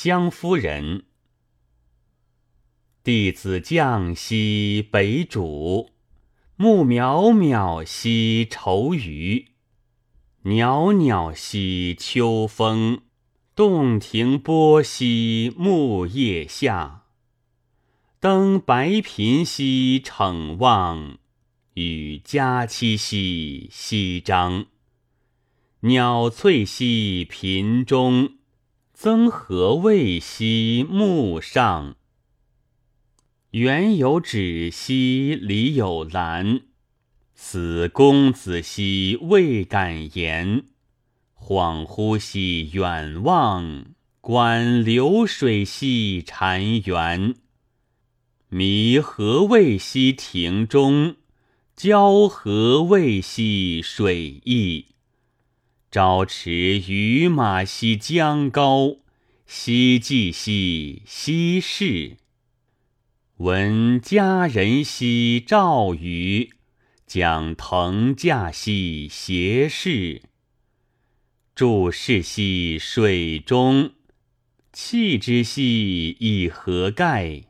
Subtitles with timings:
[0.00, 1.06] 湘夫人。
[3.02, 5.88] 弟子降兮北渚，
[6.54, 9.48] 木渺渺兮愁余。
[10.42, 13.00] 袅袅兮秋风，
[13.56, 17.06] 洞庭波兮木叶下。
[18.20, 21.18] 登白频兮骋望，
[21.74, 24.66] 与佳期兮西张。
[25.80, 28.37] 鸟翠兮频中，
[29.00, 31.94] 曾何谓兮木上。
[33.52, 36.62] 园有芷兮篱有兰，
[37.32, 40.64] 此公子兮未敢言。
[41.32, 47.36] 恍惚兮远望，观流水兮潺湲。
[48.48, 51.14] 迷何谓兮庭中，
[51.76, 54.86] 交何谓兮水驿。
[55.90, 56.50] 朝驰
[56.86, 58.96] 于马兮江高，
[59.46, 62.18] 夕济兮西市。
[63.38, 66.50] 闻佳人兮赵宇，
[67.06, 70.20] 将腾驾兮斜视。
[71.54, 73.92] 注视兮水中，
[74.74, 77.44] 弃之兮以何盖？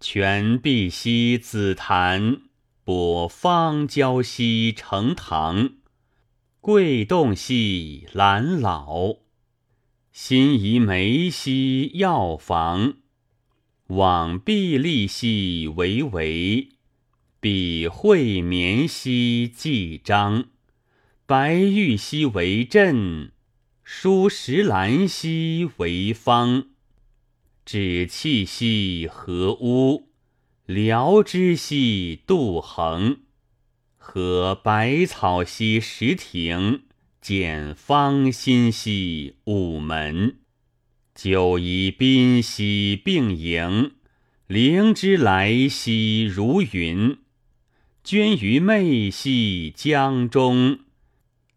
[0.00, 2.40] 泉碧兮紫檀，
[2.84, 5.74] 泊芳郊兮成堂。
[6.66, 9.16] 桂洞兮兰老，
[10.12, 12.94] 辛夷眉兮药房。
[13.88, 16.70] 往碧丽兮为为，
[17.38, 20.46] 比惠绵兮既张。
[21.26, 23.32] 白玉兮为镇，
[23.82, 26.68] 疏石兰兮为方。
[27.66, 30.08] 止气兮和屋，
[30.64, 33.18] 疗之兮杜衡。
[34.06, 36.82] 和百草兮石庭，
[37.22, 40.36] 见芳心兮午门。
[41.14, 43.92] 九夷宾兮并迎，
[44.46, 47.16] 灵芝来兮如云。
[48.04, 50.80] 鹃于媚兮江中，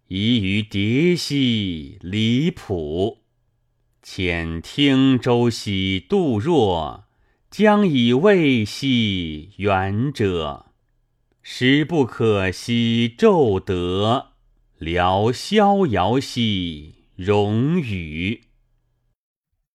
[0.08, 3.24] 移于蝶兮离浦。
[4.02, 7.10] 遣汀舟兮杜若，
[7.52, 10.67] 将以慰兮远者。
[11.50, 14.32] 时不可兮骤得，
[14.80, 18.47] 聊逍遥兮容与。